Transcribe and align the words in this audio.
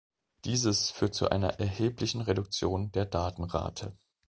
Dieses 0.45 0.89
führt 0.89 1.13
zu 1.13 1.29
einer 1.29 1.59
erheblichen 1.59 2.21
Reduktion 2.21 2.91
der 2.91 3.05
Datenrate. 3.05 3.95